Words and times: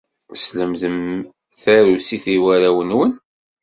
Teslemdem 0.29 0.97
tarusit 1.61 2.25
i 2.35 2.37
warraw-nwen. 2.43 3.11